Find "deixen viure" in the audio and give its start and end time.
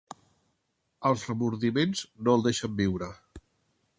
2.47-3.13